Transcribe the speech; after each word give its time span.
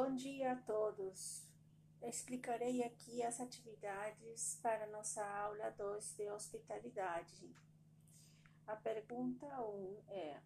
Bom 0.00 0.14
dia 0.14 0.52
a 0.52 0.56
todos. 0.56 1.42
Explicarei 2.00 2.84
aqui 2.84 3.20
as 3.20 3.40
atividades 3.40 4.56
para 4.62 4.86
nossa 4.86 5.26
aula 5.26 5.70
2 5.72 6.14
de 6.14 6.30
hospitalidade. 6.30 7.52
A 8.64 8.76
pergunta 8.76 9.44
1 9.60 9.60
um 9.60 10.00
é: 10.06 10.40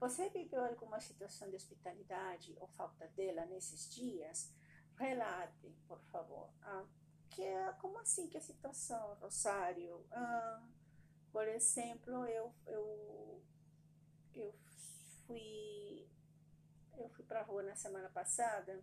Você 0.00 0.30
viveu 0.30 0.64
alguma 0.64 0.98
situação 0.98 1.50
de 1.50 1.56
hospitalidade 1.56 2.56
ou 2.58 2.68
falta 2.68 3.06
dela 3.08 3.44
nesses 3.44 3.86
dias? 3.94 4.50
Relate, 4.96 5.68
por 5.86 6.00
favor. 6.04 6.48
Ah, 6.62 6.86
que, 7.28 7.44
como 7.82 7.98
assim 7.98 8.30
que 8.30 8.38
a 8.38 8.40
situação, 8.40 9.14
Rosário? 9.16 10.06
Ah, 10.10 10.66
por 11.30 11.46
exemplo, 11.46 12.24
eu, 12.24 12.54
eu, 12.66 13.42
eu 14.32 14.54
fui 15.26 16.08
eu 16.98 17.08
fui 17.10 17.24
para 17.24 17.40
a 17.40 17.44
rua 17.44 17.62
na 17.62 17.74
semana 17.74 18.08
passada 18.10 18.82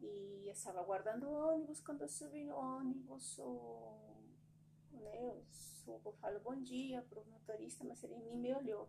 e 0.00 0.48
estava 0.48 0.80
aguardando 0.80 1.28
o 1.28 1.48
ônibus. 1.48 1.80
Quando 1.80 2.02
eu 2.02 2.08
subi 2.08 2.44
no 2.44 2.56
ônibus, 2.56 3.38
o, 3.38 4.16
né, 4.92 5.22
eu 5.22 5.44
subo, 5.50 6.12
falo 6.20 6.40
bom 6.40 6.60
dia 6.60 7.02
para 7.02 7.20
o 7.20 7.26
motorista, 7.26 7.84
mas 7.84 8.02
ele 8.02 8.16
nem 8.16 8.36
me 8.36 8.54
olhou. 8.54 8.88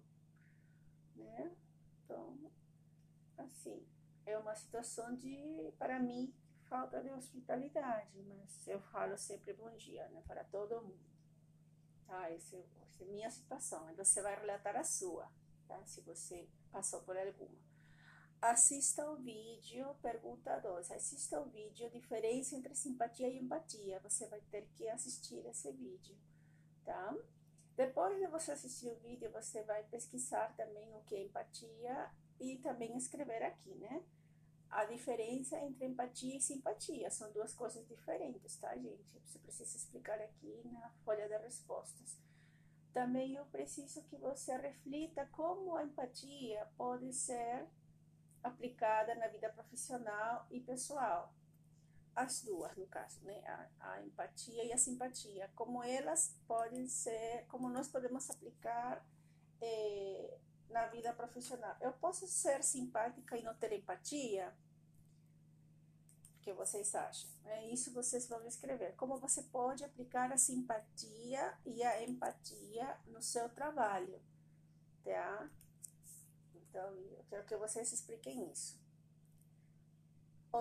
Né? 1.15 1.55
Então, 2.03 2.51
assim, 3.37 3.85
é 4.25 4.37
uma 4.37 4.55
situação 4.55 5.15
de, 5.15 5.73
para 5.77 5.99
mim, 5.99 6.33
falta 6.67 7.01
de 7.01 7.09
hospitalidade, 7.09 8.21
mas 8.23 8.67
eu 8.67 8.79
falo 8.79 9.17
sempre 9.17 9.53
bom 9.53 9.75
dia 9.75 10.07
né, 10.09 10.23
para 10.27 10.43
todo 10.43 10.81
mundo. 10.81 11.09
Tá? 12.05 12.29
Essa, 12.31 12.57
essa 12.81 13.03
é 13.03 13.07
a 13.07 13.09
minha 13.09 13.29
situação. 13.29 13.93
Você 13.95 14.21
vai 14.21 14.39
relatar 14.39 14.75
a 14.75 14.83
sua, 14.83 15.29
tá? 15.67 15.83
se 15.85 16.01
você 16.01 16.47
passou 16.71 17.01
por 17.01 17.17
alguma. 17.17 17.57
Assista 18.41 19.05
o 19.11 19.17
vídeo, 19.17 19.93
pergunta 20.01 20.57
2. 20.59 20.91
Assista 20.91 21.41
o 21.41 21.49
vídeo, 21.49 21.89
diferença 21.89 22.55
entre 22.55 22.73
simpatia 22.73 23.27
e 23.27 23.37
empatia. 23.37 23.99
Você 23.99 24.27
vai 24.27 24.39
ter 24.49 24.65
que 24.75 24.87
assistir 24.87 25.45
esse 25.45 25.69
vídeo, 25.73 26.15
tá? 26.85 27.17
Depois 27.75 28.17
de 28.17 28.27
você 28.27 28.53
assistir 28.53 28.87
o 28.87 28.95
vídeo, 28.99 29.29
você 29.31 29.61
vai 29.63 29.83
pesquisar 29.83 30.55
também 30.55 30.95
o 30.95 31.01
que 31.01 31.15
é 31.15 31.23
empatia 31.25 32.09
e 32.39 32.57
também 32.59 32.95
escrever 32.95 33.43
aqui, 33.43 33.75
né? 33.75 34.01
A 34.69 34.85
diferença 34.85 35.59
entre 35.59 35.85
empatia 35.85 36.37
e 36.37 36.41
simpatia 36.41 37.11
são 37.11 37.29
duas 37.33 37.53
coisas 37.53 37.85
diferentes, 37.89 38.55
tá, 38.55 38.73
gente? 38.77 39.19
Você 39.19 39.37
precisa 39.39 39.75
explicar 39.75 40.17
aqui 40.21 40.61
na 40.71 40.89
folha 41.03 41.27
de 41.27 41.37
respostas. 41.39 42.17
Também 42.93 43.35
eu 43.35 43.45
preciso 43.47 44.01
que 44.03 44.15
você 44.15 44.55
reflita 44.55 45.25
como 45.33 45.75
a 45.75 45.83
empatia 45.83 46.65
pode 46.77 47.11
ser 47.11 47.67
aplicada 48.43 49.15
na 49.15 49.27
vida 49.27 49.49
profissional 49.49 50.47
e 50.49 50.59
pessoal. 50.59 51.33
As 52.15 52.41
duas, 52.43 52.75
no 52.75 52.87
caso, 52.87 53.23
né? 53.23 53.41
A, 53.45 53.91
a, 53.91 54.01
empatia 54.01 54.63
e 54.63 54.73
a 54.73 54.77
simpatia. 54.77 55.49
Como 55.55 55.83
elas 55.83 56.35
podem 56.47 56.87
ser, 56.87 57.45
como 57.47 57.69
nós 57.69 57.87
podemos 57.87 58.29
aplicar 58.29 59.05
eh, 59.61 60.37
na 60.69 60.85
vida 60.87 61.13
profissional. 61.13 61.75
Eu 61.81 61.93
posso 61.93 62.27
ser 62.27 62.63
simpática 62.63 63.37
e 63.37 63.43
não 63.43 63.55
ter 63.55 63.73
empatia? 63.73 64.53
O 66.37 66.41
que 66.41 66.53
vocês 66.53 66.93
acham? 66.95 67.29
É 67.45 67.67
isso 67.67 67.93
vocês 67.93 68.27
vão 68.27 68.45
escrever. 68.45 68.95
Como 68.95 69.17
você 69.17 69.43
pode 69.43 69.83
aplicar 69.83 70.31
a 70.31 70.37
simpatia 70.37 71.57
e 71.65 71.83
a 71.83 72.03
empatia 72.03 72.97
no 73.07 73.21
seu 73.21 73.49
trabalho, 73.49 74.21
tá? 75.03 75.49
Então, 76.69 76.93
eu 76.95 77.23
quero 77.29 77.45
que 77.45 77.57
vocês 77.57 77.91
expliquem 77.91 78.51
isso. 78.51 78.79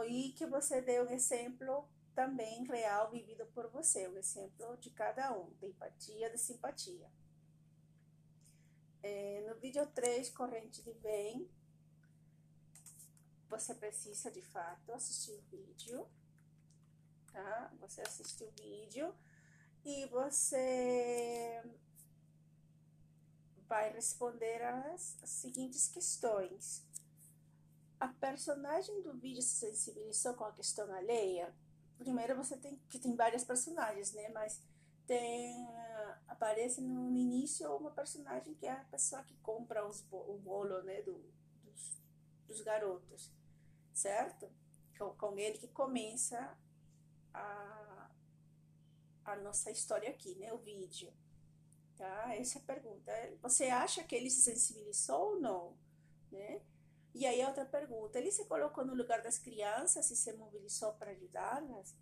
E 0.08 0.32
que 0.32 0.46
você 0.46 0.80
dê 0.80 1.00
um 1.02 1.10
exemplo 1.10 1.88
também 2.14 2.64
real 2.64 3.10
vivido 3.10 3.46
por 3.54 3.68
você, 3.68 4.08
um 4.08 4.16
exemplo 4.16 4.76
de 4.78 4.90
cada 4.90 5.36
um, 5.36 5.50
de 5.54 5.66
empatia, 5.66 6.30
de 6.30 6.38
simpatia. 6.38 7.10
É, 9.02 9.44
no 9.48 9.54
vídeo 9.60 9.86
3, 9.86 10.30
corrente 10.30 10.82
de 10.82 10.92
bem, 10.94 11.48
você 13.48 13.74
precisa 13.74 14.30
de 14.30 14.42
fato 14.42 14.92
assistir 14.92 15.32
o 15.32 15.40
vídeo, 15.42 16.08
tá? 17.32 17.72
Você 17.80 18.02
assiste 18.02 18.44
o 18.44 18.50
vídeo 18.50 19.14
e 19.84 20.06
você 20.06 21.62
vai 23.68 23.92
responder 23.92 24.62
as 24.62 25.18
seguintes 25.24 25.88
questões. 25.88 26.84
A 28.00 28.08
personagem 28.08 29.02
do 29.02 29.12
vídeo 29.14 29.42
se 29.42 29.56
sensibilizou 29.56 30.34
com 30.34 30.44
a 30.44 30.52
questão 30.52 30.92
alheia? 30.94 31.54
Primeiro 31.98 32.36
você 32.36 32.56
tem 32.56 32.76
que 32.88 32.98
tem 32.98 33.14
várias 33.14 33.44
personagens, 33.44 34.12
né? 34.12 34.28
Mas 34.30 34.62
tem 35.06 35.66
aparece 36.28 36.80
no, 36.80 37.16
início 37.16 37.68
uma 37.76 37.90
personagem 37.90 38.54
que 38.54 38.66
é 38.66 38.72
a 38.72 38.84
pessoa 38.84 39.22
que 39.24 39.34
compra 39.38 39.84
os, 39.84 40.04
o 40.10 40.38
bolo, 40.38 40.82
né, 40.82 41.02
do, 41.02 41.20
dos, 41.64 42.00
dos 42.46 42.60
garotos, 42.60 43.32
certo? 43.92 44.48
Com, 44.96 45.10
com 45.16 45.36
ele 45.36 45.58
que 45.58 45.68
começa 45.68 46.56
a, 47.34 48.10
a 49.24 49.36
nossa 49.36 49.70
história 49.70 50.10
aqui, 50.10 50.36
né, 50.36 50.52
o 50.52 50.58
vídeo. 50.58 51.12
Tá? 51.98 52.36
Essa 52.36 52.60
é 52.60 52.62
a 52.62 52.64
pergunta. 52.64 53.12
Você 53.42 53.64
acha 53.64 54.04
que 54.04 54.14
ele 54.14 54.30
se 54.30 54.42
sensibilizou 54.42 55.34
ou 55.34 55.40
não? 55.40 55.76
Né? 56.30 56.62
E 57.12 57.26
aí 57.26 57.44
outra 57.44 57.64
pergunta, 57.66 58.18
ele 58.18 58.30
se 58.30 58.44
colocou 58.44 58.84
no 58.84 58.94
lugar 58.94 59.20
das 59.20 59.36
crianças 59.36 60.08
e 60.08 60.16
se 60.16 60.32
mobilizou 60.34 60.92
para 60.92 61.10
ajudá-las? 61.10 61.96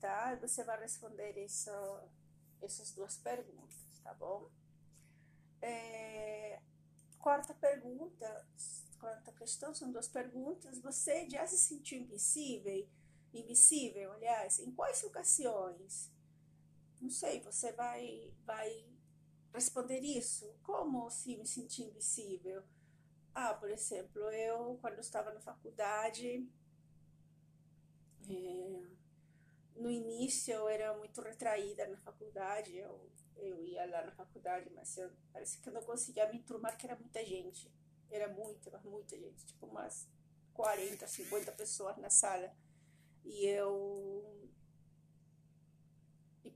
Tá? 0.00 0.34
Você 0.40 0.64
vai 0.64 0.80
responder 0.80 1.38
isso, 1.44 1.70
essas 2.60 2.90
duas 2.90 3.16
perguntas, 3.18 4.00
tá 4.02 4.12
bom? 4.14 4.50
É, 5.62 6.60
quarta 7.20 7.54
pergunta, 7.54 8.46
quarta 8.98 9.30
questão, 9.32 9.72
são 9.72 9.92
duas 9.92 10.08
perguntas. 10.08 10.80
Você 10.80 11.30
já 11.30 11.46
se 11.46 11.58
sentiu 11.58 12.00
invisível? 12.00 12.88
Invisível, 13.32 14.12
aliás, 14.14 14.58
em 14.58 14.72
quais 14.72 15.04
ocasiões? 15.04 16.10
Não 17.00 17.10
sei, 17.10 17.40
você 17.40 17.72
vai, 17.72 18.30
vai 18.44 18.84
responder 19.54 20.00
isso? 20.00 20.54
Como 20.62 21.10
se 21.10 21.36
me 21.36 21.46
sentir 21.46 21.84
invisível? 21.84 22.62
Ah, 23.34 23.54
por 23.54 23.70
exemplo, 23.70 24.22
eu, 24.30 24.78
quando 24.80 24.98
estava 25.00 25.32
na 25.32 25.40
faculdade, 25.40 26.46
é, 28.28 28.82
no 29.76 29.90
início 29.90 30.52
eu 30.52 30.68
era 30.68 30.96
muito 30.96 31.20
retraída 31.22 31.86
na 31.86 31.96
faculdade, 31.98 32.76
eu, 32.76 33.10
eu 33.36 33.64
ia 33.64 33.86
lá 33.86 34.04
na 34.04 34.12
faculdade, 34.12 34.70
mas 34.74 34.96
eu, 34.98 35.10
parece 35.32 35.58
que 35.58 35.68
eu 35.68 35.72
não 35.72 35.82
conseguia 35.82 36.28
me 36.30 36.38
enturmar, 36.38 36.76
que 36.76 36.86
era 36.86 36.96
muita 36.96 37.24
gente. 37.24 37.70
Era 38.10 38.28
muita, 38.28 38.78
muita 38.80 39.16
gente, 39.16 39.46
tipo 39.46 39.66
umas 39.66 40.08
40, 40.52 41.06
50 41.06 41.52
pessoas 41.52 41.96
na 41.98 42.10
sala. 42.10 42.52
E 43.24 43.46
eu 43.46 44.39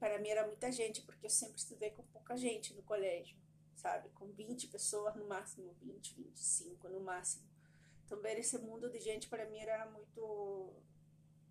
para 0.05 0.19
mim 0.19 0.29
era 0.29 0.47
muita 0.47 0.71
gente, 0.71 1.01
porque 1.01 1.25
eu 1.25 1.31
sempre 1.31 1.57
estudei 1.57 1.91
com 1.93 2.03
pouca 2.03 2.37
gente 2.37 2.75
no 2.75 2.83
colégio, 2.83 3.39
sabe? 3.75 4.11
Com 4.11 4.27
20 4.27 4.67
pessoas 4.67 5.17
no 5.17 5.27
máximo, 5.27 5.75
20, 5.81 6.17
25 6.17 6.89
no 6.91 7.01
máximo. 7.01 7.49
Então, 8.05 8.21
ver 8.21 8.39
esse 8.39 8.59
mundo 8.59 8.91
de 8.91 9.01
gente 9.01 9.31
para 9.31 9.49
mim 9.49 9.57
era 9.57 9.87
muito. 9.91 10.75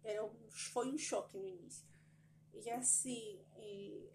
Era 0.03 0.24
um, 0.24 0.52
foi 0.52 0.88
um 0.88 1.00
choque 1.00 1.36
no 1.36 1.47
início. 1.47 1.84
E 2.53 2.69
assim, 2.69 3.44
e, 3.58 4.08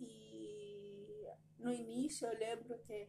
e 0.00 1.24
no 1.56 1.72
início 1.72 2.26
eu 2.26 2.36
lembro 2.36 2.80
que 2.80 3.08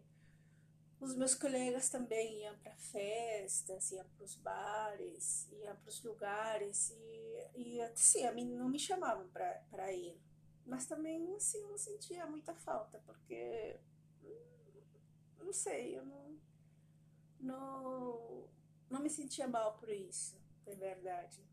os 1.02 1.16
meus 1.16 1.34
colegas 1.34 1.90
também 1.90 2.44
iam 2.44 2.56
para 2.60 2.76
festas, 2.76 3.92
iam 3.92 4.08
para 4.10 4.24
os 4.24 4.36
bares, 4.36 5.50
iam 5.52 5.76
para 5.76 5.90
os 5.90 6.04
lugares 6.04 6.92
e, 6.92 7.60
e 7.60 7.82
assim, 7.82 8.24
a 8.28 8.32
mim 8.32 8.46
não 8.46 8.70
me 8.70 8.78
chamavam 8.78 9.28
para 9.30 9.92
ir. 9.92 10.16
Mas 10.64 10.86
também 10.86 11.36
assim, 11.36 11.60
eu 11.60 11.70
não 11.70 11.78
sentia 11.78 12.28
muita 12.28 12.54
falta, 12.54 13.00
porque 13.00 13.80
hum, 14.24 14.84
não 15.40 15.52
sei, 15.52 15.98
eu 15.98 16.06
não, 16.06 16.40
não, 17.40 18.48
não 18.88 19.02
me 19.02 19.10
sentia 19.10 19.48
mal 19.48 19.80
por 19.80 19.90
isso, 19.90 20.40
é 20.68 20.76
verdade. 20.76 21.44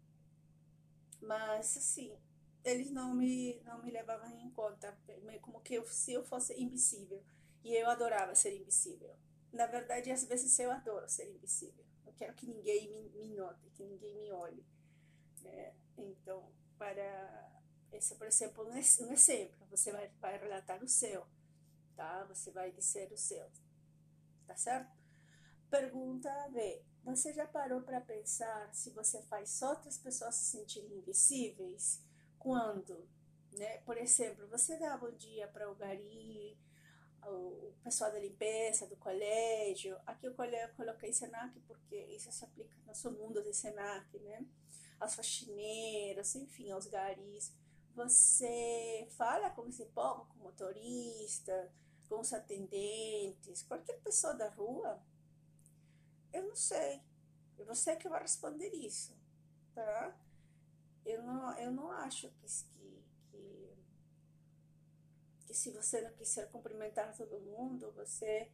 Mas 1.23 1.75
assim, 1.75 2.15
eles 2.63 2.91
não 2.91 3.15
me, 3.15 3.59
não 3.65 3.83
me 3.83 3.91
levavam 3.91 4.31
em 4.39 4.51
conta, 4.51 4.95
como 5.41 5.63
que 5.63 5.73
eu, 5.73 5.87
se 5.87 6.13
eu 6.13 6.23
fosse 6.23 6.53
invisível. 6.63 7.25
E 7.65 7.75
eu 7.75 7.89
adorava 7.89 8.35
ser 8.35 8.55
invisível 8.55 9.17
na 9.53 9.67
verdade, 9.67 10.11
às 10.11 10.25
vezes 10.25 10.59
eu 10.59 10.71
adoro 10.71 11.09
ser 11.09 11.29
invisível. 11.31 11.85
Eu 12.07 12.13
quero 12.15 12.35
que 12.35 12.47
ninguém 12.47 12.91
me, 12.91 13.09
me 13.11 13.35
note, 13.35 13.71
que 13.71 13.85
ninguém 13.85 14.15
me 14.15 14.33
olhe. 14.33 14.65
Né? 15.43 15.75
Então, 15.97 16.53
para 16.77 17.49
esse, 17.93 18.15
por 18.17 18.27
exemplo, 18.27 18.69
um 18.69 18.77
exemplo, 18.77 19.67
você 19.71 19.91
vai, 19.93 20.09
vai 20.21 20.39
relatar 20.39 20.83
o 20.83 20.89
seu, 20.89 21.27
tá? 21.97 22.25
Você 22.25 22.51
vai 22.51 22.71
dizer 22.71 23.11
o 23.13 23.17
seu, 23.17 23.51
tá 24.47 24.57
certo? 24.57 24.97
Pergunta 25.71 26.31
B. 26.51 26.83
Você 27.05 27.33
já 27.33 27.47
parou 27.47 27.81
para 27.83 28.01
pensar 28.01 28.73
se 28.75 28.91
você 28.91 29.23
faz 29.23 29.63
outras 29.63 29.97
pessoas 29.99 30.35
se 30.35 30.59
sentirem 30.59 30.99
invisíveis? 30.99 32.03
Quando, 32.39 33.09
né? 33.53 33.79
Por 33.79 33.97
exemplo, 33.97 34.47
você 34.49 34.77
dá 34.79 34.97
bom 34.97 35.11
dia 35.13 35.49
para 35.49 35.71
o 35.71 35.75
gari, 35.75 36.59
o 37.31 37.75
pessoal 37.83 38.11
da 38.11 38.19
limpeza 38.19 38.87
do 38.87 38.97
colégio. 38.97 39.99
Aqui 40.07 40.27
eu 40.27 40.35
coloquei 40.77 41.13
Senac 41.13 41.59
porque 41.61 41.97
isso 41.97 42.31
se 42.33 42.45
aplica 42.45 42.75
no 42.79 42.87
nosso 42.87 43.11
mundo 43.13 43.43
de 43.43 43.53
Senac, 43.55 44.19
né? 44.21 44.45
Aos 44.99 45.15
faxineiros, 45.15 46.35
enfim, 46.35 46.71
aos 46.71 46.87
garis. 46.87 47.53
Você 47.95 49.07
fala 49.11 49.51
com 49.51 49.67
esse 49.67 49.87
povo, 49.87 50.27
com 50.27 50.41
o 50.41 50.43
motorista, 50.45 51.73
com 52.09 52.21
os 52.21 52.33
atendentes, 52.33 53.63
qualquer 53.63 54.01
pessoa 54.01 54.35
da 54.35 54.49
rua, 54.49 55.03
eu 56.33 56.43
não 56.45 56.57
sei. 56.57 57.03
É 57.59 57.65
você 57.65 57.97
que 57.97 58.09
vai 58.09 58.23
responder 58.23 58.69
isso, 58.69 59.17
tá? 59.75 60.17
Eu 61.05 61.23
não, 61.23 61.59
eu 61.59 61.71
não 61.73 61.91
acho 61.91 62.29
que, 62.31 62.47
que 65.49 65.55
se 65.55 65.71
você 65.71 66.03
não 66.03 66.13
quiser 66.13 66.47
cumprimentar 66.51 67.17
todo 67.17 67.41
mundo, 67.41 67.91
você 67.93 68.53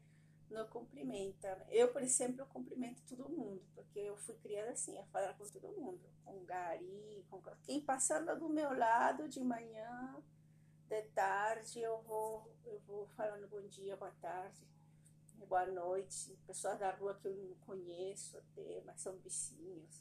não 0.49 0.65
cumprimenta. 0.69 1.67
Eu, 1.69 1.93
por 1.93 2.01
exemplo, 2.01 2.47
cumprimento 2.47 3.03
todo 3.09 3.29
mundo, 3.29 3.61
porque 3.75 3.99
eu 3.99 4.17
fui 4.17 4.37
criada 4.37 4.71
assim, 4.71 4.97
a 4.97 5.05
falar 5.07 5.35
com 5.35 5.45
todo 5.45 5.73
mundo, 5.73 6.09
com 6.25 6.45
gari, 6.45 7.27
com 7.29 7.43
quem 7.65 7.81
passando 7.81 8.39
do 8.39 8.49
meu 8.49 8.73
lado 8.79 9.29
de 9.29 9.41
manhã, 9.41 10.23
de 10.89 11.03
tarde, 11.09 11.81
eu 11.81 12.01
vou, 12.03 12.49
eu 12.65 12.79
vou 12.87 13.09
falando 13.09 13.49
bom 13.49 13.67
dia, 13.67 13.97
boa 13.97 14.15
tarde, 14.21 14.65
boa 15.49 15.67
noite, 15.67 16.39
pessoas 16.47 16.79
da 16.79 16.93
rua 16.93 17.19
que 17.21 17.27
eu 17.27 17.35
não 17.35 17.57
conheço 17.67 18.39
até, 18.39 18.83
mas 18.87 19.01
são 19.01 19.17
vizinhos, 19.19 20.01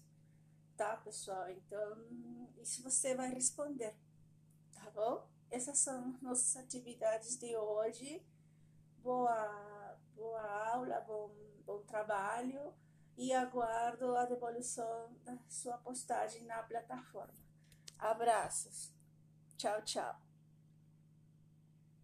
tá, 0.78 0.96
pessoal? 0.98 1.50
Então, 1.50 2.54
isso 2.62 2.84
você 2.84 3.16
vai 3.16 3.34
responder, 3.34 3.96
tá 4.76 4.92
bom? 4.92 5.33
Essas 5.54 5.78
são 5.78 6.18
nossas 6.20 6.58
atividades 6.58 7.38
de 7.38 7.56
hoje. 7.56 8.26
Boa, 9.04 10.00
boa 10.16 10.42
aula, 10.72 11.00
bom, 11.02 11.30
bom 11.64 11.84
trabalho 11.84 12.74
e 13.16 13.32
aguardo 13.32 14.18
a 14.18 14.26
devolução 14.26 15.16
da 15.24 15.38
sua 15.48 15.78
postagem 15.78 16.44
na 16.46 16.64
plataforma. 16.64 17.38
Abraços. 18.00 18.92
Tchau, 19.56 19.80
tchau. 19.84 20.23